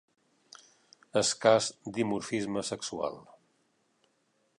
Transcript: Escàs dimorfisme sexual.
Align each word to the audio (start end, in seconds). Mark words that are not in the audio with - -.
Escàs 1.21 1.67
dimorfisme 1.97 2.63
sexual. 2.73 3.21